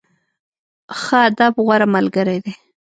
[1.01, 2.53] ښه ادب، غوره ملګری دی.